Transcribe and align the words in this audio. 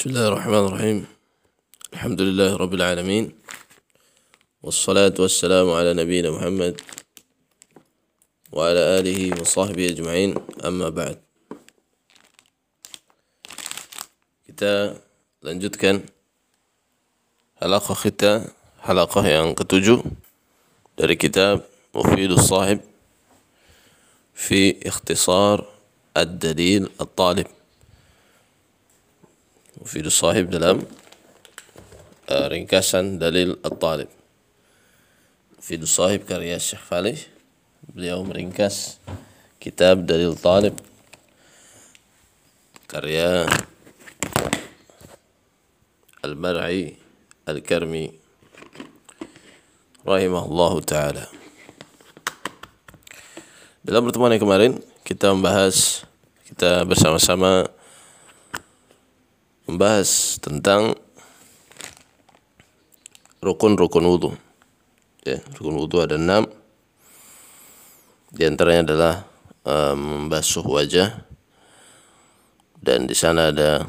بسم 0.00 0.10
الله 0.16 0.28
الرحمن 0.28 0.64
الرحيم 0.66 0.98
الحمد 1.92 2.20
لله 2.20 2.56
رب 2.56 2.74
العالمين 2.74 3.24
والصلاة 4.64 5.12
والسلام 5.12 5.68
على 5.70 5.92
نبينا 5.92 6.30
محمد 6.30 6.80
وعلى 8.52 8.80
آله 8.96 9.20
وصحبه 9.40 9.84
أجمعين 9.92 10.40
أما 10.64 10.88
بعد 10.88 11.20
kita 14.48 14.96
lanjutkan 15.44 16.08
halaqah 17.60 18.00
kita 18.00 18.48
halaqah 18.80 19.24
yang 19.28 19.52
ketujuh 19.52 20.00
dari 20.96 21.20
kitab 21.20 21.68
Mufidus 21.92 22.48
Sahib 22.48 22.80
في 24.32 24.80
اختصار 24.80 25.68
الدليل 26.16 26.88
الطالب 26.96 27.59
Mufidus 29.80 30.20
Sahib 30.20 30.52
dalam 30.52 30.84
uh, 32.28 32.46
ringkasan 32.52 33.16
dalil 33.16 33.56
At-Talib. 33.64 34.12
Mufidus 35.56 35.96
Sahib 35.96 36.28
karya 36.28 36.60
Syekh 36.60 36.84
Falih. 36.84 37.16
Beliau 37.88 38.20
meringkas 38.20 39.00
kitab 39.56 40.04
dalil 40.04 40.36
Talib 40.36 40.76
karya 42.84 43.48
Al-Mar'i 46.20 47.00
Al-Karmi 47.48 48.12
rahimahullahu 50.04 50.84
taala. 50.84 51.24
Dalam 53.80 54.04
pertemuan 54.04 54.36
yang 54.36 54.44
kemarin 54.44 54.72
kita 55.08 55.32
membahas 55.32 56.04
kita 56.44 56.84
bersama-sama 56.84 57.79
membahas 59.70 60.42
tentang 60.42 60.98
rukun-rukun 63.38 64.02
wudhu. 64.02 64.30
Ya, 65.22 65.38
rukun 65.54 65.78
wudhu 65.78 66.02
ada 66.02 66.18
enam. 66.18 66.50
Di 68.34 68.46
antaranya 68.46 68.90
adalah 68.90 69.14
um, 69.62 70.26
membasuh 70.26 70.66
wajah 70.66 71.22
dan 72.82 73.06
di 73.06 73.14
sana 73.14 73.54
ada 73.54 73.86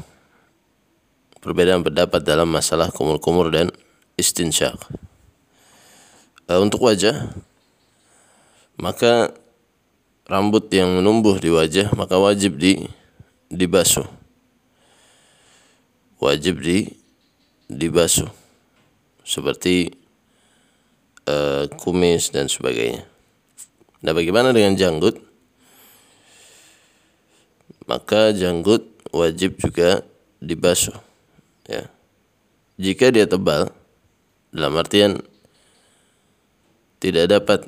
perbedaan 1.42 1.82
pendapat 1.82 2.22
dalam 2.22 2.46
masalah 2.50 2.90
kumur-kumur 2.94 3.50
dan 3.50 3.70
istinsyaq. 4.14 4.78
Uh, 6.46 6.58
untuk 6.58 6.82
wajah, 6.86 7.30
maka 8.78 9.34
rambut 10.26 10.70
yang 10.70 11.02
menumbuh 11.02 11.36
di 11.38 11.50
wajah 11.50 11.92
maka 11.92 12.16
wajib 12.16 12.56
di 12.56 12.88
dibasuh 13.52 14.21
wajib 16.22 16.62
di 16.62 16.86
dibasuh 17.66 18.30
seperti 19.26 19.90
uh, 21.26 21.66
kumis 21.82 22.30
dan 22.30 22.46
sebagainya. 22.46 23.02
Nah, 24.06 24.14
bagaimana 24.14 24.54
dengan 24.54 24.78
janggut? 24.78 25.18
Maka 27.90 28.30
janggut 28.30 28.86
wajib 29.10 29.58
juga 29.58 30.06
dibasuh. 30.38 30.94
Ya. 31.66 31.90
Jika 32.78 33.10
dia 33.10 33.26
tebal, 33.26 33.70
dalam 34.54 34.74
artian 34.78 35.22
tidak 37.02 37.34
dapat 37.34 37.60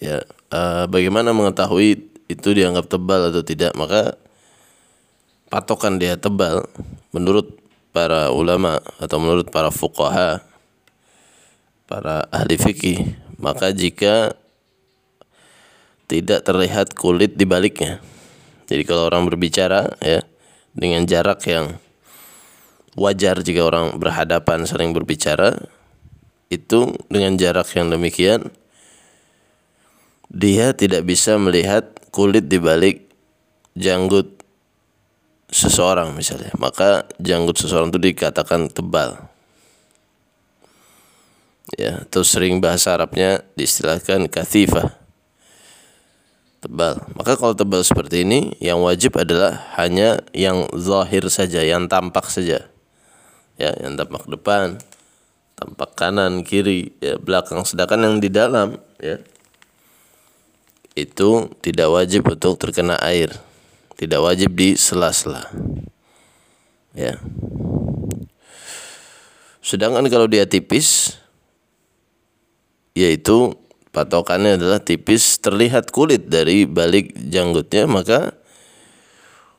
ya 0.00 0.24
uh, 0.52 0.84
bagaimana 0.88 1.36
mengetahui 1.36 2.08
itu 2.28 2.48
dianggap 2.56 2.88
tebal 2.88 3.28
atau 3.28 3.44
tidak 3.44 3.76
maka 3.76 4.16
patokan 5.54 6.02
dia 6.02 6.18
tebal 6.18 6.66
menurut 7.14 7.54
para 7.94 8.34
ulama 8.34 8.82
atau 8.98 9.22
menurut 9.22 9.54
para 9.54 9.70
fuqaha 9.70 10.42
para 11.86 12.26
ahli 12.34 12.58
fikih 12.58 13.14
maka 13.38 13.70
jika 13.70 14.34
tidak 16.10 16.42
terlihat 16.42 16.98
kulit 16.98 17.38
di 17.38 17.46
baliknya. 17.46 18.02
Jadi 18.66 18.82
kalau 18.82 19.06
orang 19.06 19.30
berbicara 19.30 19.94
ya 20.02 20.26
dengan 20.74 21.06
jarak 21.06 21.46
yang 21.46 21.78
wajar 22.98 23.38
jika 23.46 23.62
orang 23.62 23.94
berhadapan 23.94 24.66
saling 24.66 24.90
berbicara 24.90 25.70
itu 26.50 26.98
dengan 27.06 27.38
jarak 27.38 27.70
yang 27.78 27.94
demikian 27.94 28.50
dia 30.34 30.74
tidak 30.74 31.06
bisa 31.06 31.38
melihat 31.38 31.94
kulit 32.10 32.50
di 32.50 32.58
balik 32.58 33.06
janggut 33.78 34.43
seseorang 35.52 36.14
misalnya, 36.16 36.52
maka 36.56 37.08
janggut 37.20 37.58
seseorang 37.58 37.92
itu 37.92 38.00
dikatakan 38.12 38.70
tebal. 38.72 39.18
Ya, 41.74 42.04
atau 42.06 42.22
sering 42.22 42.60
bahasa 42.60 42.94
Arabnya 42.94 43.42
diistilahkan 43.56 44.28
kathifah. 44.30 44.94
Tebal. 46.60 46.96
Maka 47.12 47.36
kalau 47.36 47.52
tebal 47.52 47.84
seperti 47.84 48.24
ini, 48.24 48.56
yang 48.60 48.80
wajib 48.80 49.16
adalah 49.20 49.68
hanya 49.76 50.24
yang 50.32 50.68
zahir 50.76 51.28
saja, 51.28 51.60
yang 51.60 51.88
tampak 51.88 52.28
saja. 52.28 52.68
Ya, 53.60 53.70
yang 53.80 53.96
tampak 54.00 54.24
depan, 54.28 54.80
tampak 55.56 55.92
kanan, 55.96 56.40
kiri, 56.44 56.94
ya, 57.00 57.20
belakang. 57.20 57.64
Sedangkan 57.68 58.00
yang 58.00 58.16
di 58.20 58.32
dalam, 58.32 58.80
ya, 58.96 59.20
itu 60.94 61.50
tidak 61.58 61.88
wajib 61.90 62.22
untuk 62.32 62.54
terkena 62.60 62.96
air 63.02 63.34
tidak 63.94 64.20
wajib 64.22 64.54
di 64.54 64.74
sela-sela. 64.74 65.46
Ya. 66.94 67.18
Sedangkan 69.64 70.06
kalau 70.12 70.28
dia 70.28 70.44
tipis 70.44 71.18
yaitu 72.94 73.58
patokannya 73.90 74.54
adalah 74.54 74.78
tipis 74.78 75.42
terlihat 75.42 75.90
kulit 75.90 76.30
dari 76.30 76.62
balik 76.66 77.10
janggutnya 77.16 77.90
maka 77.90 78.38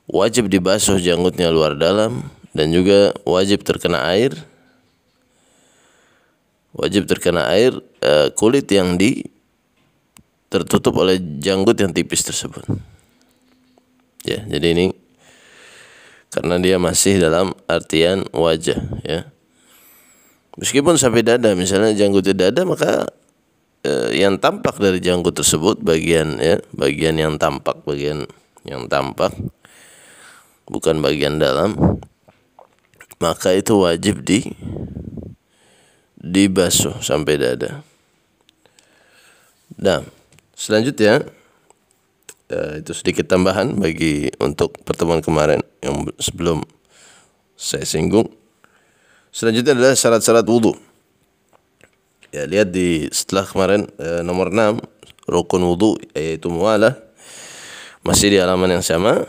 wajib 0.07 0.47
dibasuh 0.47 1.02
janggutnya 1.02 1.52
luar 1.52 1.75
dalam 1.75 2.31
dan 2.56 2.72
juga 2.72 3.12
wajib 3.28 3.67
terkena 3.67 4.07
air. 4.16 4.31
Wajib 6.75 7.07
terkena 7.07 7.47
air 7.52 7.72
uh, 8.03 8.31
kulit 8.35 8.67
yang 8.67 9.00
di 9.00 9.23
tertutup 10.52 10.96
oleh 11.00 11.19
janggut 11.40 11.79
yang 11.79 11.91
tipis 11.91 12.23
tersebut. 12.23 12.63
Ya, 14.25 14.41
jadi 14.50 14.74
ini 14.74 14.86
karena 16.34 16.59
dia 16.59 16.75
masih 16.81 17.22
dalam 17.22 17.56
artian 17.69 18.28
wajah, 18.36 18.81
ya. 19.08 19.31
Meskipun 20.59 21.00
sampai 21.00 21.24
dada, 21.24 21.56
misalnya 21.56 21.96
janggut 21.96 22.28
dada, 22.35 22.66
maka 22.68 23.08
eh, 23.88 24.19
yang 24.19 24.35
tampak 24.41 24.75
dari 24.81 25.00
janggut 25.00 25.35
tersebut 25.35 25.80
bagian 25.80 26.41
ya, 26.41 26.59
bagian 26.75 27.16
yang 27.16 27.40
tampak, 27.40 27.84
bagian 27.88 28.28
yang 28.68 28.90
tampak 28.91 29.31
bukan 30.68 31.00
bagian 31.00 31.40
dalam, 31.40 32.02
maka 33.22 33.56
itu 33.56 33.80
wajib 33.80 34.25
di 34.25 34.44
dibasuh 36.19 37.00
sampai 37.00 37.38
dada. 37.38 37.85
Nah, 39.75 40.02
Selanjutnya 40.56 41.28
uh, 42.52 42.82
itu 42.82 42.92
sedikit 42.94 43.30
tambahan 43.30 43.78
bagi 43.78 44.30
untuk 44.42 44.78
pertemuan 44.86 45.22
kemarin 45.22 45.62
yang 45.82 46.06
sebelum 46.20 46.62
saya 47.56 47.88
singgung. 47.88 48.30
Selanjutnya 49.32 49.76
adalah 49.76 49.94
syarat-syarat 49.96 50.46
wudhu. 50.48 50.76
Ya 52.36 52.44
lihat 52.44 52.76
di 52.76 53.08
setelah 53.16 53.48
kemarin 53.48 53.88
uh, 53.96 54.20
nomor 54.24 54.52
6 54.52 54.84
rukun 55.26 55.62
wudhu 55.64 55.98
yaitu 56.14 56.52
mualah 56.52 57.00
masih 58.06 58.30
di 58.30 58.38
halaman 58.38 58.78
yang 58.78 58.86
sama 58.86 59.26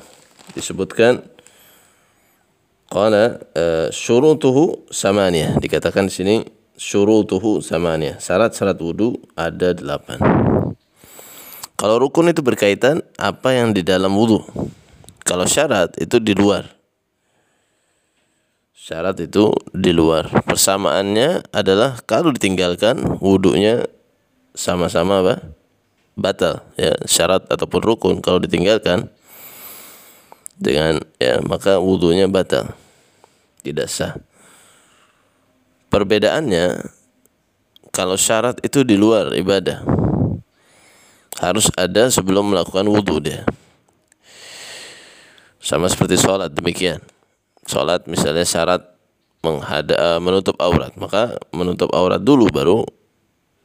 disebutkan 0.52 1.24
qala 2.92 3.40
uh, 3.56 3.88
syurutuhu 3.88 4.84
samaniyah 4.92 5.56
dikatakan 5.56 6.10
di 6.10 6.12
sini 6.12 6.36
syurutuhu 6.76 7.64
samaniyah 7.64 8.20
syarat-syarat 8.20 8.76
wudhu 8.76 9.16
ada 9.32 9.72
delapan 9.72 10.20
kalau 11.76 12.00
rukun 12.00 12.32
itu 12.32 12.40
berkaitan 12.40 13.04
apa 13.20 13.52
yang 13.52 13.76
di 13.76 13.84
dalam 13.84 14.16
wudhu. 14.16 14.40
Kalau 15.28 15.44
syarat 15.44 15.92
itu 16.00 16.16
di 16.16 16.32
luar. 16.32 16.72
Syarat 18.72 19.20
itu 19.20 19.52
di 19.76 19.92
luar. 19.92 20.32
Persamaannya 20.48 21.52
adalah 21.52 22.00
kalau 22.08 22.32
ditinggalkan 22.32 23.20
wudhunya 23.20 23.84
sama-sama 24.56 25.20
apa? 25.20 25.36
Batal. 26.16 26.64
Ya, 26.80 26.96
syarat 27.04 27.44
ataupun 27.52 27.84
rukun 27.84 28.14
kalau 28.24 28.40
ditinggalkan 28.40 29.12
dengan 30.56 31.04
ya 31.20 31.44
maka 31.44 31.76
wudhunya 31.76 32.24
batal. 32.24 32.72
Tidak 33.60 33.84
sah. 33.84 34.16
Perbedaannya 35.92 36.88
kalau 37.92 38.16
syarat 38.16 38.64
itu 38.64 38.80
di 38.80 38.96
luar 38.96 39.36
ibadah 39.36 40.05
harus 41.40 41.68
ada 41.76 42.08
sebelum 42.08 42.52
melakukan 42.52 42.86
wudhu 42.88 43.20
dia. 43.20 43.42
Sama 45.60 45.90
seperti 45.90 46.20
sholat 46.20 46.54
demikian. 46.54 47.02
Salat 47.66 48.06
misalnya 48.06 48.46
syarat 48.46 48.86
menghadap 49.42 49.98
uh, 49.98 50.20
menutup 50.22 50.54
aurat, 50.62 50.94
maka 50.94 51.34
menutup 51.50 51.90
aurat 51.90 52.22
dulu 52.22 52.46
baru 52.50 52.86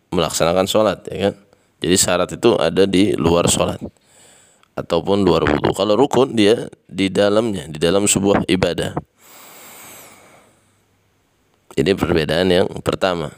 melaksanakan 0.09 0.65
sholat 0.65 1.06
ya 1.07 1.29
kan. 1.29 1.35
Jadi 1.81 1.95
syarat 1.97 2.29
itu 2.33 2.57
ada 2.57 2.85
di 2.85 3.13
luar 3.18 3.50
sholat 3.50 3.81
ataupun 4.77 5.21
luar 5.25 5.45
wudhu. 5.45 5.73
Kalau 5.73 5.94
rukun 5.97 6.33
dia 6.33 6.69
di 6.85 7.09
dalamnya, 7.09 7.69
di 7.69 7.77
dalam 7.77 8.06
sebuah 8.06 8.45
ibadah. 8.50 8.97
Ini 11.71 11.95
perbedaan 11.95 12.47
yang 12.51 12.68
pertama. 12.83 13.31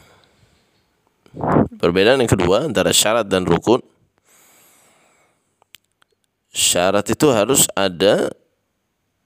Perbedaan 1.78 2.18
yang 2.22 2.30
kedua 2.30 2.66
antara 2.66 2.90
syarat 2.90 3.28
dan 3.28 3.46
rukun. 3.46 3.82
Syarat 6.54 7.10
itu 7.10 7.34
harus 7.34 7.66
ada 7.74 8.30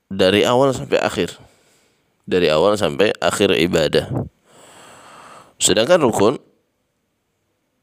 dari 0.08 0.48
awal 0.48 0.72
sampai 0.72 0.96
akhir. 0.96 1.36
Dari 2.24 2.48
awal 2.48 2.80
sampai 2.80 3.12
akhir 3.20 3.52
ibadah. 3.52 4.08
Sedangkan 5.60 6.00
rukun 6.00 6.40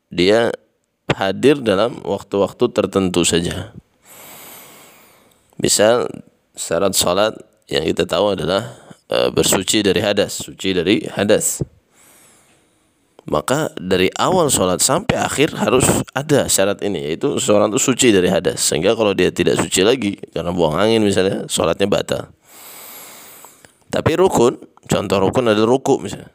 dia 0.09 0.49
hadir 1.13 1.61
dalam 1.61 2.01
waktu-waktu 2.01 2.65
tertentu 2.73 3.21
saja. 3.21 3.69
Misal 5.61 6.09
syarat 6.57 6.97
salat 6.97 7.33
yang 7.69 7.85
kita 7.85 8.09
tahu 8.09 8.33
adalah 8.33 8.75
e, 9.07 9.29
bersuci 9.29 9.85
dari 9.85 10.01
hadas, 10.01 10.41
suci 10.41 10.73
dari 10.73 11.05
hadas. 11.05 11.61
Maka 13.25 13.73
dari 13.81 14.13
awal 14.21 14.53
sholat 14.53 14.85
sampai 14.85 15.17
akhir 15.17 15.57
harus 15.57 15.81
ada 16.13 16.45
syarat 16.45 16.77
ini 16.85 17.09
yaitu 17.09 17.41
seorang 17.41 17.73
itu 17.73 17.81
suci 17.81 18.13
dari 18.13 18.29
hadas 18.29 18.61
sehingga 18.61 18.93
kalau 18.93 19.17
dia 19.17 19.33
tidak 19.33 19.57
suci 19.57 19.81
lagi 19.81 20.13
karena 20.29 20.53
buang 20.53 20.77
angin 20.77 21.01
misalnya 21.01 21.49
sholatnya 21.49 21.89
batal. 21.89 22.29
Tapi 23.89 24.11
rukun, 24.13 24.61
contoh 24.85 25.17
rukun 25.17 25.49
adalah 25.49 25.73
ruku 25.73 25.97
misalnya. 26.05 26.29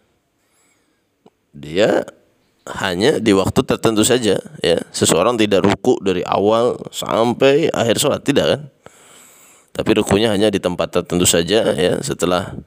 Dia 1.54 2.02
hanya 2.66 3.22
di 3.22 3.38
waktu 3.38 3.62
tertentu 3.62 4.02
saja 4.02 4.42
ya. 4.58 4.78
Seseorang 4.90 5.38
tidak 5.38 5.66
ruku 5.66 5.94
dari 6.02 6.26
awal 6.26 6.74
sampai 6.90 7.70
akhir 7.70 8.02
sholat 8.02 8.26
tidak 8.26 8.46
kan? 8.50 8.60
Tapi 9.70 9.90
rukunya 10.02 10.34
hanya 10.34 10.50
di 10.50 10.58
tempat 10.58 10.90
tertentu 10.90 11.22
saja 11.22 11.70
ya 11.70 12.02
setelah 12.02 12.58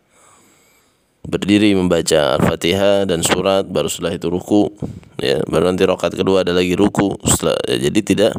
berdiri 1.24 1.72
membaca 1.72 2.36
Al-Fatihah 2.36 3.08
dan 3.08 3.24
surat 3.24 3.64
baru 3.64 3.88
setelah 3.88 4.12
itu 4.12 4.28
ruku 4.28 4.76
ya 5.24 5.40
baru 5.48 5.72
nanti 5.72 5.88
rokat 5.88 6.12
kedua 6.14 6.44
ada 6.44 6.52
lagi 6.52 6.76
ruku. 6.76 7.16
Setelah 7.24 7.56
ya, 7.64 7.90
jadi 7.90 8.00
tidak 8.04 8.34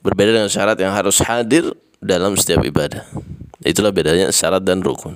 berbeda 0.00 0.32
dengan 0.32 0.50
syarat 0.50 0.80
yang 0.80 0.96
harus 0.96 1.20
hadir 1.20 1.68
dalam 2.00 2.34
setiap 2.34 2.64
ibadah. 2.64 3.04
Itulah 3.62 3.94
bedanya 3.94 4.32
syarat 4.34 4.64
dan 4.64 4.82
rukun. 4.82 5.14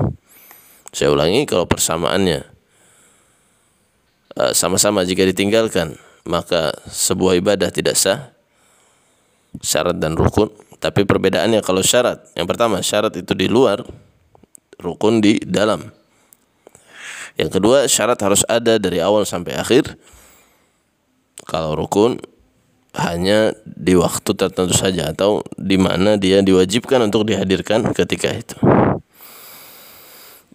Saya 0.94 1.10
ulangi 1.10 1.48
kalau 1.48 1.66
persamaannya 1.66 2.40
eh, 4.36 4.52
sama-sama 4.52 5.02
jika 5.02 5.24
ditinggalkan 5.26 5.96
maka 6.26 6.74
sebuah 6.90 7.38
ibadah 7.40 7.70
tidak 7.72 7.96
sah 7.96 8.30
syarat 9.64 9.96
dan 9.96 10.14
rukun. 10.14 10.52
Tapi 10.76 11.08
perbedaannya 11.08 11.64
kalau 11.64 11.80
syarat 11.80 12.20
yang 12.36 12.44
pertama 12.44 12.84
syarat 12.84 13.16
itu 13.16 13.32
di 13.32 13.48
luar 13.48 13.80
rukun 14.76 15.24
di 15.24 15.40
dalam 15.40 15.88
yang 17.36 17.52
kedua, 17.52 17.84
syarat 17.84 18.16
harus 18.24 18.42
ada 18.48 18.80
dari 18.80 18.96
awal 19.04 19.28
sampai 19.28 19.60
akhir. 19.60 20.00
Kalau 21.44 21.76
rukun 21.76 22.16
hanya 22.96 23.52
di 23.68 23.92
waktu 23.92 24.32
tertentu 24.32 24.72
saja 24.72 25.12
atau 25.12 25.44
di 25.60 25.76
mana 25.76 26.16
dia 26.16 26.40
diwajibkan 26.40 27.04
untuk 27.04 27.28
dihadirkan 27.28 27.92
ketika 27.92 28.32
itu. 28.32 28.56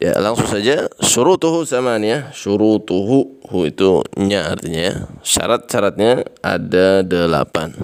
Ya, 0.01 0.17
langsung 0.17 0.49
saja 0.49 0.89
syurutuhu 0.97 1.61
samania. 1.69 2.33
Syurutuhu 2.33 3.45
hu 3.45 3.57
itu 3.69 4.01
nya 4.17 4.49
artinya 4.49 4.81
ya. 4.81 4.95
Syarat-syaratnya 5.21 6.25
ada 6.41 7.05
delapan. 7.05 7.77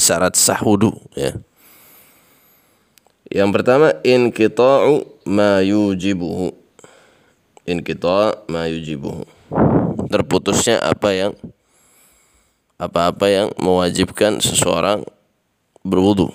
Syarat 0.00 0.32
sah 0.40 0.64
wudu 0.64 0.96
ya. 1.12 1.36
Yang 3.28 3.50
pertama 3.60 3.92
inqita'u 4.00 5.04
ma 5.28 5.60
yujibuhu 5.60 6.63
in 7.64 7.80
kita 7.80 8.44
ma 8.48 8.68
yujibuhu 8.68 9.24
terputusnya 10.08 10.80
apa 10.80 11.10
yang 11.10 11.32
apa-apa 12.78 13.26
yang 13.30 13.48
mewajibkan 13.56 14.42
seseorang 14.42 15.06
berwudu 15.84 16.32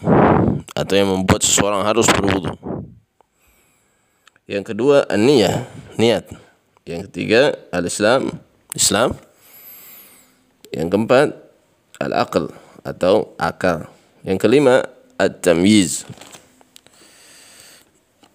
atau 0.74 0.94
yang 0.96 1.10
membuat 1.12 1.42
seseorang 1.44 1.84
harus 1.84 2.08
berwudu. 2.08 2.56
Yang 4.50 4.74
kedua 4.74 5.06
an-niyah, 5.06 5.70
niat. 6.00 6.26
Yang 6.88 7.12
ketiga 7.12 7.54
al-islam, 7.70 8.34
Islam. 8.74 9.14
Yang 10.74 10.88
keempat 10.90 11.28
al-aql 12.02 12.50
atau 12.82 13.36
akal. 13.38 13.86
Yang 14.26 14.38
kelima 14.42 14.90
at-tamyiz. 15.22 16.08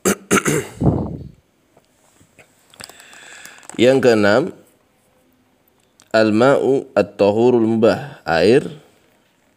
Yang 3.75 3.99
keenam, 4.07 4.43
al-ma'u 6.15 6.87
at-tahurul 6.95 7.67
mubah, 7.67 8.23
air 8.23 8.63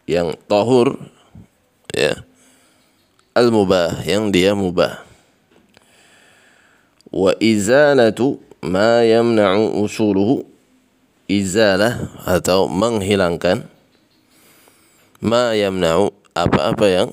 yang 0.10 0.34
tahur 0.50 0.98
ya. 1.94 2.26
Al-mubah 3.38 4.02
yang 4.10 4.34
dia 4.34 4.58
mubah. 4.58 5.06
Wa 7.14 7.38
izalatu 7.38 8.42
ma 8.66 9.06
yamna'u 9.06 9.86
usuluhu 9.86 10.42
izalah 11.30 12.10
atau 12.26 12.66
menghilangkan 12.66 13.68
ma 15.22 15.54
yamna'u 15.54 16.10
apa-apa 16.34 16.86
yang 16.90 17.10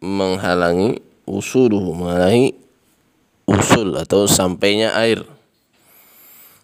menghalangi 0.00 1.04
usuluhu 1.28 1.92
menghalangi 1.92 2.56
usul 3.44 3.98
atau 3.98 4.24
sampainya 4.24 4.94
air 4.96 5.26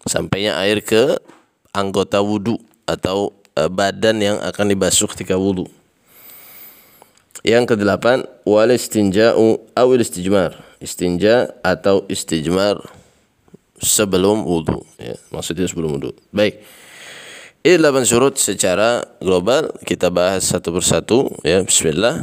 sampainya 0.06 0.54
air 0.62 0.80
ke 0.80 1.18
anggota 1.74 2.22
wudhu 2.22 2.56
atau 2.86 3.34
e, 3.52 3.66
badan 3.66 4.16
yang 4.22 4.36
akan 4.40 4.72
dibasuh 4.72 5.10
ketika 5.12 5.34
wudhu. 5.36 5.68
Yang 7.46 7.76
kedelapan, 7.76 8.26
wal 8.42 8.70
istinja'u 8.72 9.60
awil 9.76 10.02
istijmar. 10.02 10.56
Istinja 10.82 11.54
atau 11.62 12.02
istijmar 12.10 12.80
sebelum 13.78 14.42
wudhu. 14.46 14.82
Ya, 14.98 15.14
maksudnya 15.30 15.68
sebelum 15.68 15.98
wudhu. 16.00 16.10
Baik. 16.34 16.62
Ini 17.66 17.82
delapan 17.82 18.06
surut 18.06 18.38
secara 18.38 19.02
global. 19.18 19.74
Kita 19.82 20.10
bahas 20.10 20.46
satu 20.46 20.70
persatu. 20.70 21.34
Ya, 21.42 21.62
Bismillah. 21.66 22.22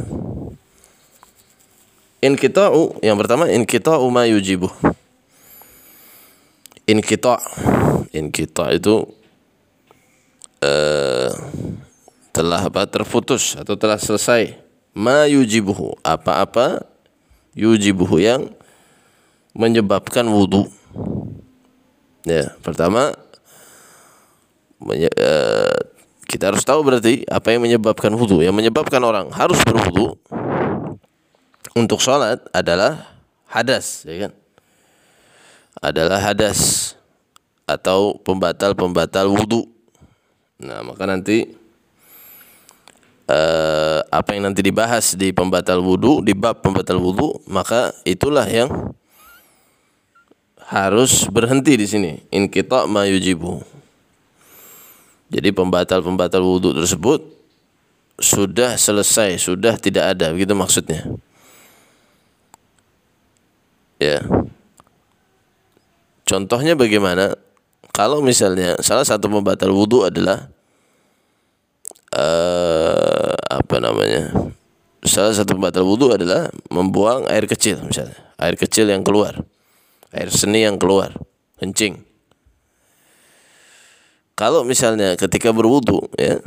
Inkita'u, 2.24 3.04
yang 3.04 3.20
pertama, 3.20 3.52
inkita'u 3.52 4.08
ma 4.08 4.24
yujibuh 4.24 4.72
inkita 6.84 7.40
inkita 8.12 8.72
itu 8.76 9.08
uh, 10.60 11.30
telah 12.34 12.60
apa 12.66 12.86
terputus 12.90 13.54
atau 13.58 13.78
telah 13.78 13.98
selesai. 13.98 14.58
Ma 14.94 15.26
yujibuhu. 15.26 15.98
Apa-apa 16.06 16.86
yujibuhu 17.54 18.22
yang 18.22 18.50
menyebabkan 19.54 20.26
wudu. 20.26 20.70
Ya 22.24 22.54
pertama 22.62 23.14
menye, 24.80 25.10
uh, 25.18 25.76
kita 26.26 26.54
harus 26.54 26.64
tahu 26.66 26.82
berarti 26.82 27.26
apa 27.26 27.54
yang 27.54 27.62
menyebabkan 27.62 28.14
wudu. 28.14 28.42
Yang 28.42 28.54
menyebabkan 28.54 29.02
orang 29.02 29.30
harus 29.34 29.58
berwudu 29.62 30.18
untuk 31.74 31.98
sholat 31.98 32.38
adalah 32.54 33.18
hadas 33.50 34.06
ya 34.06 34.26
kan 34.26 34.32
adalah 35.84 36.16
hadas 36.16 36.92
atau 37.68 38.16
pembatal-pembatal 38.24 39.28
wudhu. 39.28 39.68
Nah, 40.64 40.80
maka 40.80 41.04
nanti 41.04 41.44
eh, 43.28 43.98
apa 44.00 44.30
yang 44.32 44.48
nanti 44.48 44.64
dibahas 44.64 45.12
di 45.12 45.32
pembatal 45.36 45.84
wudhu, 45.84 46.24
di 46.24 46.32
bab 46.32 46.64
pembatal 46.64 46.96
wudhu, 46.96 47.44
maka 47.48 47.92
itulah 48.08 48.48
yang 48.48 48.72
harus 50.64 51.28
berhenti 51.28 51.76
di 51.76 51.84
sini. 51.84 52.12
In 52.32 52.48
kita 52.48 52.88
mayujibu. 52.88 53.60
Jadi 55.28 55.52
pembatal-pembatal 55.52 56.40
wudhu 56.40 56.72
tersebut 56.72 57.20
sudah 58.20 58.78
selesai, 58.78 59.42
sudah 59.42 59.74
tidak 59.76 60.14
ada, 60.16 60.30
begitu 60.30 60.54
maksudnya. 60.54 61.02
Ya. 63.98 64.22
Contohnya 66.24 66.72
bagaimana? 66.76 67.36
Kalau 67.94 68.18
misalnya 68.24 68.74
salah 68.82 69.06
satu 69.06 69.30
pembatal 69.30 69.70
wudhu 69.70 70.02
adalah 70.08 70.50
uh, 72.10 73.36
apa 73.52 73.76
namanya? 73.78 74.34
Salah 75.04 75.36
satu 75.36 75.54
pembatal 75.54 75.84
wudhu 75.84 76.10
adalah 76.10 76.50
membuang 76.72 77.28
air 77.30 77.44
kecil 77.46 77.84
misalnya, 77.84 78.18
air 78.40 78.56
kecil 78.56 78.88
yang 78.88 79.04
keluar. 79.04 79.44
air 80.14 80.30
seni 80.30 80.62
yang 80.62 80.78
keluar, 80.78 81.10
kencing. 81.58 82.06
Kalau 84.38 84.62
misalnya 84.62 85.18
ketika 85.18 85.50
berwudu 85.50 86.06
ya, 86.14 86.38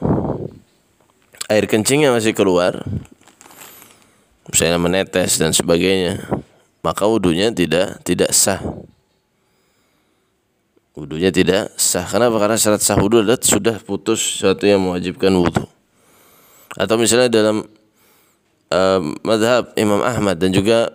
air 1.51 1.67
kencingnya 1.67 2.15
masih 2.15 2.31
keluar, 2.31 2.83
misalnya 4.47 4.79
menetes 4.79 5.35
dan 5.35 5.51
sebagainya, 5.51 6.23
maka 6.79 7.03
wudunya 7.07 7.51
tidak 7.51 7.99
tidak 8.07 8.31
sah. 8.31 8.63
Wudunya 10.97 11.29
tidak 11.29 11.77
sah. 11.77 12.09
Kenapa? 12.09 12.41
Karena 12.41 12.57
syarat 12.57 12.81
sah 12.81 12.97
wudu 12.97 13.21
adalah 13.21 13.37
sudah 13.37 13.77
putus 13.77 14.17
sesuatu 14.17 14.65
yang 14.65 14.81
mewajibkan 14.81 15.29
wudu. 15.37 15.69
Atau 16.73 16.97
misalnya 16.97 17.29
dalam 17.29 17.69
uh, 18.73 19.01
madhab 19.21 19.77
Imam 19.77 20.01
Ahmad 20.01 20.41
dan 20.41 20.49
juga 20.49 20.89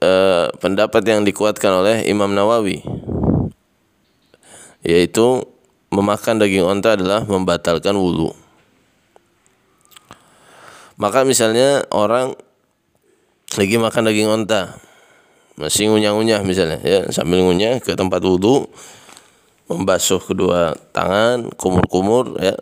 uh, 0.00 0.48
pendapat 0.56 1.04
yang 1.04 1.20
dikuatkan 1.28 1.84
oleh 1.84 2.08
Imam 2.08 2.32
Nawawi 2.32 2.80
yaitu 4.80 5.44
memakan 5.92 6.40
daging 6.40 6.64
onta 6.64 6.96
adalah 6.96 7.20
membatalkan 7.28 7.92
wudhu. 8.00 8.32
Maka 10.96 11.24
misalnya 11.24 11.84
orang 11.92 12.36
lagi 13.56 13.76
makan 13.76 14.02
daging 14.08 14.28
onta, 14.28 14.80
masih 15.56 15.92
ngunyah-ngunyah 15.92 16.40
misalnya, 16.44 16.78
ya 16.80 17.08
sambil 17.12 17.44
ngunyah 17.44 17.80
ke 17.80 17.96
tempat 17.96 18.20
wudhu, 18.24 18.68
membasuh 19.70 20.18
kedua 20.18 20.74
tangan, 20.90 21.46
kumur-kumur, 21.54 22.34
ya. 22.42 22.58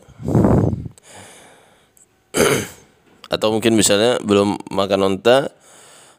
atau 3.33 3.49
mungkin 3.53 3.77
misalnya 3.77 4.21
belum 4.25 4.57
makan 4.73 5.17
onta 5.17 5.53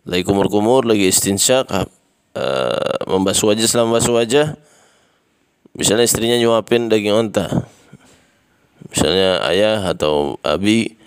lagi 0.05 0.21
kumur-kumur 0.25 0.85
lagi 0.85 1.09
istinsyak 1.09 1.69
uh, 1.69 1.85
membasuh 3.09 3.53
wajah 3.53 3.65
selama 3.65 3.97
membasuh 3.97 4.13
wajah 4.17 4.47
misalnya 5.77 6.05
istrinya 6.05 6.37
nyuapin 6.37 6.89
daging 6.89 7.13
onta. 7.13 7.65
Misalnya 8.89 9.43
ayah 9.47 9.85
atau 9.91 10.39
abi 10.41 10.97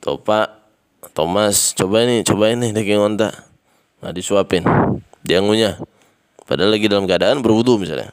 atau 0.00 0.16
pak 0.16 0.58
atau 1.00 1.28
mas 1.28 1.76
coba 1.76 2.02
ini 2.02 2.24
coba 2.26 2.50
ini 2.50 2.72
daging 2.74 2.98
onta. 2.98 3.30
Nah 4.00 4.10
disuapin. 4.10 4.64
Dia 5.20 5.44
ngunyah 5.44 5.76
padahal 6.50 6.74
lagi 6.74 6.90
dalam 6.90 7.06
keadaan 7.06 7.38
berwudu 7.38 7.78
misalnya. 7.78 8.10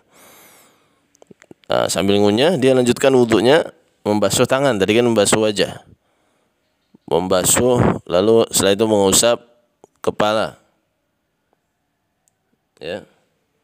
Nah, 1.68 1.90
sambil 1.90 2.22
ngunyah 2.22 2.62
dia 2.62 2.78
lanjutkan 2.78 3.10
wudhunya 3.18 3.74
membasuh 4.06 4.46
tangan. 4.46 4.78
Tadi 4.78 4.94
kan 4.94 5.06
membasuh 5.10 5.42
wajah. 5.42 5.84
Membasuh 7.10 8.04
lalu 8.06 8.46
setelah 8.54 8.74
itu 8.78 8.86
mengusap 8.86 9.38
kepala. 10.06 10.56
Ya. 12.78 13.04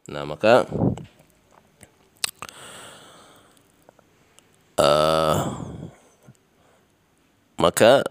Nah 0.10 0.28
maka 0.28 0.68
uh, 4.82 5.36
maka 7.56 8.04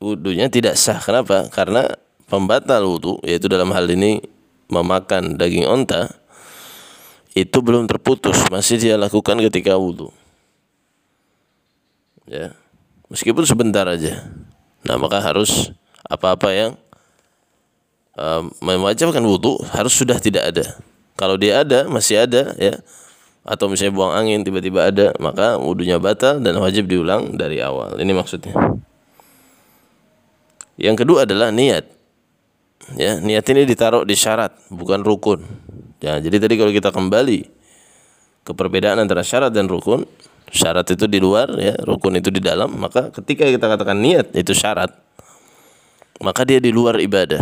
wudhunya 0.00 0.52
tidak 0.52 0.76
sah. 0.76 1.00
Kenapa? 1.00 1.48
Karena 1.48 1.96
pembatal 2.28 2.84
wudhu 2.84 3.20
yaitu 3.24 3.48
dalam 3.48 3.72
hal 3.72 3.88
ini 3.88 4.20
memakan 4.70 5.36
daging 5.36 5.66
onta 5.66 6.14
itu 7.34 7.58
belum 7.62 7.90
terputus 7.90 8.46
masih 8.48 8.78
dia 8.78 8.94
lakukan 8.96 9.38
ketika 9.38 9.76
wudhu 9.76 10.14
ya 12.30 12.54
meskipun 13.10 13.42
sebentar 13.42 13.84
aja. 13.90 14.22
Nah 14.86 14.96
maka 14.96 15.18
harus 15.18 15.74
apa-apa 16.06 16.48
yang 16.54 16.70
uh, 18.16 18.46
mewajibkan 18.62 19.20
wudhu 19.26 19.58
harus 19.74 19.92
sudah 19.92 20.16
tidak 20.22 20.54
ada. 20.54 20.64
Kalau 21.18 21.36
dia 21.36 21.60
ada 21.66 21.84
masih 21.90 22.24
ada 22.24 22.54
ya 22.56 22.80
atau 23.44 23.66
misalnya 23.66 23.92
buang 23.92 24.14
angin 24.14 24.46
tiba-tiba 24.46 24.88
ada 24.88 25.12
maka 25.18 25.58
wudhunya 25.58 25.98
batal 25.98 26.38
dan 26.38 26.56
wajib 26.62 26.86
diulang 26.86 27.34
dari 27.36 27.60
awal. 27.60 27.98
Ini 27.98 28.14
maksudnya. 28.14 28.54
Yang 30.80 31.04
kedua 31.04 31.28
adalah 31.28 31.52
niat. 31.52 31.99
Ya, 32.98 33.22
niat 33.22 33.46
ini 33.50 33.62
ditaruh 33.68 34.02
di 34.02 34.18
syarat, 34.18 34.56
bukan 34.72 35.06
rukun. 35.06 35.46
Ya, 36.02 36.18
jadi 36.18 36.40
tadi 36.42 36.54
kalau 36.58 36.72
kita 36.74 36.90
kembali 36.90 37.46
ke 38.42 38.52
perbedaan 38.56 38.98
antara 38.98 39.22
syarat 39.22 39.52
dan 39.52 39.68
rukun, 39.68 40.08
syarat 40.50 40.86
itu 40.90 41.06
di 41.06 41.22
luar 41.22 41.54
ya 41.56 41.78
rukun 41.86 42.18
itu 42.18 42.28
di 42.28 42.42
dalam 42.42 42.74
maka 42.74 43.14
ketika 43.14 43.46
kita 43.46 43.70
katakan 43.70 43.94
niat 44.02 44.34
itu 44.34 44.50
syarat 44.50 44.90
maka 46.20 46.42
dia 46.44 46.60
di 46.60 46.74
luar 46.74 47.00
ibadah. 47.00 47.40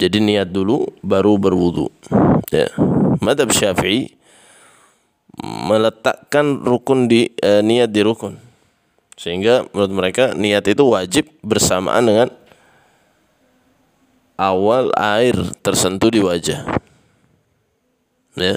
Jadi 0.00 0.16
niat 0.16 0.48
dulu 0.48 0.88
baru 1.04 1.36
berwudu. 1.36 1.92
Ya 2.48 2.72
madhab 3.20 3.52
syafi'i 3.52 4.16
meletakkan 5.44 6.64
rukun 6.64 7.06
di 7.06 7.30
eh, 7.38 7.62
niat 7.62 7.92
di 7.92 8.00
rukun. 8.02 8.34
Sehingga 9.20 9.68
menurut 9.70 9.92
mereka 9.92 10.32
niat 10.32 10.64
itu 10.66 10.82
wajib 10.88 11.28
bersamaan 11.44 12.08
dengan 12.08 12.28
awal 14.40 14.88
air 14.96 15.36
tersentuh 15.60 16.08
di 16.08 16.24
wajah. 16.24 16.64
Ya. 18.40 18.56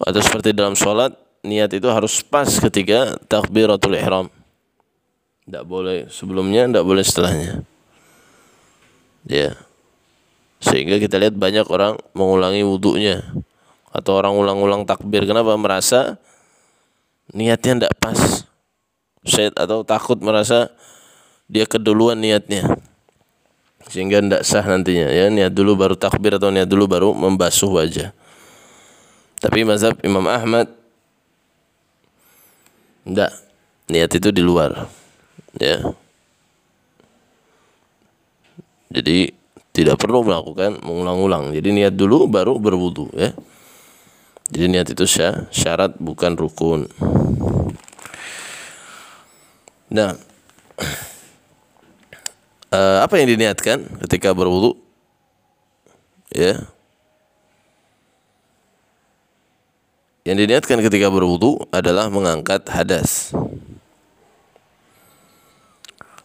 Atau 0.00 0.24
seperti 0.24 0.56
dalam 0.56 0.72
sholat 0.72 1.12
niat 1.44 1.68
itu 1.76 1.84
harus 1.92 2.24
pas 2.24 2.48
ketika 2.48 3.20
takbiratul 3.28 3.92
ihram. 3.92 4.32
Tidak 5.44 5.64
boleh 5.68 6.08
sebelumnya 6.08 6.64
tidak 6.64 6.84
boleh 6.88 7.04
setelahnya. 7.04 7.52
Ya. 9.28 9.60
Sehingga 10.64 10.96
kita 10.96 11.20
lihat 11.20 11.36
banyak 11.36 11.68
orang 11.68 12.00
mengulangi 12.16 12.64
wudhunya 12.64 13.20
atau 13.92 14.16
orang 14.16 14.32
ulang-ulang 14.32 14.88
takbir. 14.88 15.28
Kenapa? 15.28 15.52
Merasa 15.60 16.16
niatnya 17.36 17.84
tidak 17.84 17.94
pas. 18.00 18.48
Set 19.28 19.52
atau 19.60 19.84
takut 19.84 20.16
merasa 20.24 20.72
dia 21.44 21.68
keduluan 21.68 22.16
niatnya 22.16 22.83
sehingga 23.88 24.20
tidak 24.20 24.42
sah 24.48 24.64
nantinya 24.64 25.08
ya 25.12 25.28
niat 25.28 25.52
dulu 25.52 25.76
baru 25.76 25.94
takbir 25.94 26.36
atau 26.40 26.48
niat 26.48 26.66
dulu 26.66 26.88
baru 26.88 27.12
membasuh 27.12 27.68
wajah 27.68 28.10
tapi 29.44 29.60
mazhab 29.60 30.00
Imam 30.00 30.24
Ahmad 30.24 30.72
enggak 33.04 33.44
niat 33.88 34.10
itu 34.16 34.32
di 34.32 34.40
luar. 34.40 34.88
Ya. 35.60 35.80
Jadi 38.94 39.34
tidak 39.74 39.98
perlu 39.98 40.22
melakukan 40.22 40.78
mengulang-ulang. 40.80 41.50
Jadi 41.52 41.74
niat 41.74 41.94
dulu 41.94 42.30
baru 42.30 42.56
berwudu 42.56 43.10
ya. 43.12 43.34
Jadi 44.48 44.66
niat 44.70 44.88
itu 44.92 45.04
syarat 45.50 45.98
bukan 45.98 46.32
rukun. 46.36 46.86
Nah, 49.92 50.14
uh, 52.74 52.98
apa 53.06 53.14
yang 53.22 53.30
diniatkan 53.30 53.86
ketika 54.02 54.34
berwudu? 54.34 54.74
Ya, 56.34 56.66
Yang 60.24 60.48
diniatkan 60.48 60.80
ketika 60.80 61.12
berwudu 61.12 61.68
adalah 61.68 62.08
mengangkat 62.08 62.64
hadas. 62.72 63.36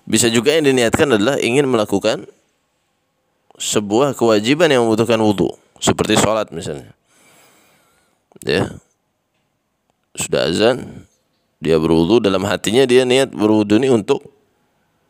Bisa 0.08 0.32
juga 0.32 0.56
yang 0.56 0.72
diniatkan 0.72 1.20
adalah 1.20 1.36
ingin 1.44 1.68
melakukan 1.68 2.24
sebuah 3.60 4.16
kewajiban 4.16 4.72
yang 4.72 4.88
membutuhkan 4.88 5.20
wudu, 5.20 5.52
seperti 5.84 6.16
sholat 6.16 6.48
misalnya. 6.56 6.96
Ya, 8.48 8.72
sudah 10.16 10.48
azan, 10.48 11.04
dia 11.60 11.76
berwudu 11.76 12.24
dalam 12.24 12.48
hatinya 12.48 12.88
dia 12.88 13.04
niat 13.04 13.36
berwudu 13.36 13.84
ini 13.84 13.92
untuk 13.92 14.24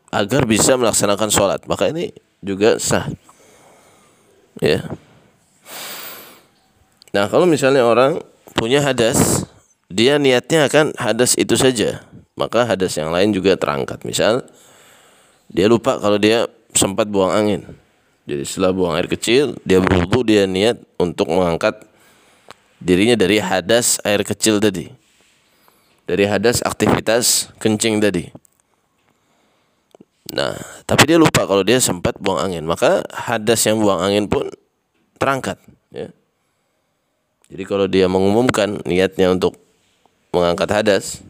agar 0.10 0.46
bisa 0.46 0.76
melaksanakan 0.76 1.30
sholat. 1.30 1.62
Maka 1.66 1.90
ini 1.90 2.14
juga 2.42 2.78
sah. 2.82 3.10
Ya. 4.60 4.86
Nah 7.16 7.26
kalau 7.32 7.50
misalnya 7.50 7.86
orang 7.86 8.22
punya 8.54 8.84
hadas, 8.84 9.46
dia 9.90 10.22
niatnya 10.22 10.70
akan 10.70 10.94
hadas 10.98 11.34
itu 11.38 11.58
saja. 11.58 12.06
Maka 12.38 12.66
hadas 12.66 12.94
yang 12.98 13.10
lain 13.10 13.34
juga 13.34 13.58
terangkat. 13.58 14.06
Misal 14.06 14.46
dia 15.50 15.66
lupa 15.66 15.98
kalau 15.98 16.22
dia 16.22 16.46
sempat 16.78 17.10
buang 17.10 17.34
angin. 17.34 17.66
Jadi 18.30 18.46
setelah 18.46 18.70
buang 18.70 18.94
air 18.94 19.10
kecil, 19.10 19.58
dia 19.66 19.82
berwudu, 19.82 20.22
dia 20.22 20.46
niat 20.46 20.78
untuk 21.02 21.34
mengangkat 21.34 21.82
dirinya 22.78 23.18
dari 23.18 23.42
hadas 23.42 23.98
air 24.06 24.22
kecil 24.22 24.62
tadi. 24.62 24.94
Dari 26.06 26.30
hadas 26.30 26.62
aktivitas 26.62 27.50
kencing 27.58 27.98
tadi. 27.98 28.49
Nah, 30.30 30.54
tapi 30.86 31.10
dia 31.10 31.18
lupa 31.18 31.50
kalau 31.50 31.66
dia 31.66 31.82
sempat 31.82 32.18
buang 32.22 32.38
angin, 32.38 32.62
maka 32.62 33.02
hadas 33.10 33.66
yang 33.66 33.82
buang 33.82 33.98
angin 33.98 34.30
pun 34.30 34.46
terangkat, 35.18 35.58
ya. 35.90 36.14
Jadi 37.50 37.64
kalau 37.66 37.90
dia 37.90 38.06
mengumumkan 38.06 38.78
niatnya 38.86 39.34
untuk 39.34 39.58
mengangkat 40.30 40.70
hadas 40.70 41.26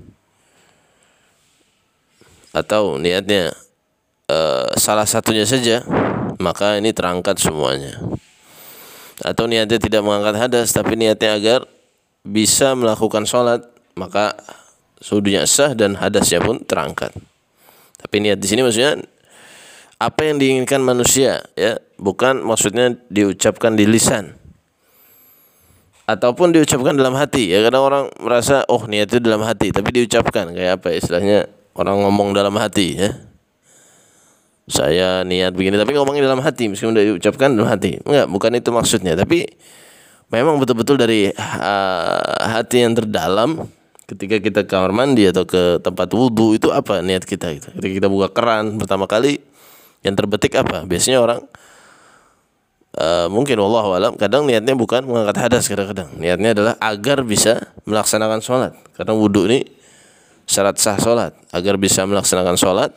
atau 2.51 2.99
niatnya 2.99 3.55
uh, 4.27 4.67
salah 4.75 5.07
satunya 5.07 5.47
saja 5.47 5.79
maka 6.43 6.75
ini 6.75 6.91
terangkat 6.91 7.39
semuanya. 7.39 7.95
Atau 9.23 9.47
niatnya 9.47 9.79
tidak 9.79 10.03
mengangkat 10.03 10.35
hadas 10.35 10.75
tapi 10.75 10.99
niatnya 10.99 11.39
agar 11.39 11.59
bisa 12.27 12.75
melakukan 12.75 13.23
sholat 13.23 13.63
maka 13.95 14.35
sudunya 14.99 15.47
sah 15.47 15.71
dan 15.71 15.95
hadasnya 15.95 16.43
pun 16.43 16.59
terangkat. 16.67 17.15
Tapi 17.99 18.15
niat 18.23 18.39
di 18.39 18.47
sini 18.47 18.63
maksudnya 18.63 18.97
apa 19.99 20.21
yang 20.23 20.39
diinginkan 20.39 20.79
manusia 20.79 21.43
ya, 21.59 21.75
bukan 21.99 22.39
maksudnya 22.39 22.95
diucapkan 23.11 23.75
di 23.75 23.83
lisan. 23.83 24.39
Ataupun 26.09 26.55
diucapkan 26.55 26.97
dalam 26.97 27.13
hati 27.13 27.53
ya? 27.53 27.61
Kadang 27.61 27.83
orang 27.85 28.03
merasa 28.17 28.65
oh 28.65 28.81
niat 28.89 29.13
itu 29.13 29.21
dalam 29.21 29.45
hati. 29.45 29.69
Tapi 29.69 29.93
diucapkan 29.93 30.55
kayak 30.55 30.81
apa 30.81 30.95
istilahnya? 30.95 31.45
Orang 31.77 32.01
ngomong 32.01 32.33
dalam 32.33 32.55
hati 32.57 32.97
ya? 32.97 33.13
Saya 34.65 35.21
niat 35.21 35.53
begini 35.53 35.77
tapi 35.77 35.93
ngomongin 35.93 36.25
dalam 36.25 36.41
hati 36.41 36.69
meskipun 36.69 36.97
udah 36.97 37.05
diucapkan 37.13 37.53
dalam 37.53 37.69
hati. 37.69 38.01
Enggak 38.01 38.25
bukan 38.25 38.51
itu 38.57 38.69
maksudnya. 38.73 39.13
Tapi 39.13 39.45
memang 40.33 40.57
betul-betul 40.57 40.97
dari 40.97 41.29
uh, 41.29 42.41
hati 42.57 42.85
yang 42.85 42.97
terdalam 42.97 43.69
ketika 44.09 44.41
kita 44.41 44.59
ke 44.65 44.69
kamar 44.73 44.89
mandi 44.89 45.29
atau 45.29 45.45
ke 45.45 45.77
tempat 45.85 46.09
wudhu 46.09 46.57
itu 46.57 46.73
apa 46.73 47.05
niat 47.05 47.29
kita 47.29 47.53
gitu. 47.53 47.69
Ketika 47.77 47.93
kita 48.01 48.07
buka 48.09 48.33
keran 48.33 48.81
pertama 48.81 49.05
kali 49.05 49.37
yang 50.01 50.17
terbetik 50.17 50.57
apa? 50.57 50.89
Biasanya 50.89 51.21
orang 51.21 51.45
uh, 52.97 53.29
mungkin 53.29 53.61
Allah 53.61 53.85
alam 54.01 54.13
kadang 54.17 54.49
niatnya 54.49 54.73
bukan 54.73 55.05
mengangkat 55.05 55.45
hadas 55.45 55.69
kadang-kadang. 55.69 56.09
Niatnya 56.17 56.57
adalah 56.57 56.73
agar 56.81 57.21
bisa 57.21 57.61
melaksanakan 57.85 58.41
sholat. 58.41 58.73
Karena 58.97 59.13
wudhu 59.13 59.45
ini 59.45 59.61
syarat 60.49 60.81
sah 60.81 60.97
sholat. 60.97 61.37
Agar 61.53 61.77
bisa 61.77 62.01
melaksanakan 62.09 62.57
sholat 62.57 62.91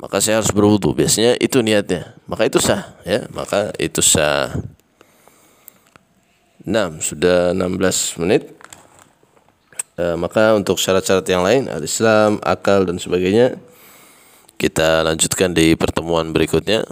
maka 0.00 0.18
saya 0.18 0.40
harus 0.40 0.50
berwudhu. 0.50 0.96
Biasanya 0.96 1.36
itu 1.38 1.60
niatnya. 1.60 2.16
Maka 2.24 2.48
itu 2.48 2.56
sah 2.56 2.96
ya. 3.04 3.28
Maka 3.36 3.76
itu 3.76 4.00
sah. 4.00 4.56
6 6.62 7.02
sudah 7.02 7.50
16 7.58 8.22
menit 8.22 8.61
e, 10.02 10.18
maka 10.18 10.58
untuk 10.58 10.82
syarat-syarat 10.82 11.26
yang 11.30 11.46
lain 11.46 11.70
al-Islam, 11.70 12.42
akal 12.42 12.82
dan 12.82 12.98
sebagainya 12.98 13.54
kita 14.58 15.06
lanjutkan 15.06 15.54
di 15.54 15.78
pertemuan 15.78 16.34
berikutnya. 16.34 16.82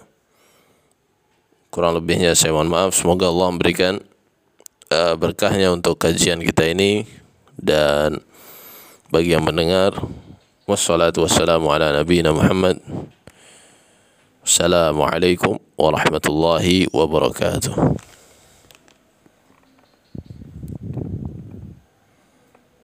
Kurang 1.71 1.95
lebihnya 1.95 2.35
saya 2.35 2.51
mohon 2.51 2.67
maaf. 2.67 2.99
Semoga 2.99 3.31
Allah 3.31 3.47
memberikan 3.55 4.03
uh, 4.91 5.15
berkahnya 5.15 5.71
untuk 5.71 6.03
kajian 6.03 6.43
kita 6.43 6.67
ini 6.67 7.07
dan 7.55 8.19
bagi 9.15 9.39
yang 9.39 9.47
mendengar 9.47 9.95
wassalatu 10.67 11.23
wassalamu 11.23 11.71
ala 11.71 11.95
nabiyina 11.95 12.35
Muhammad. 12.35 12.83
Assalamualaikum 14.43 15.63
warahmatullahi 15.79 16.91
wabarakatuh. 16.91 18.19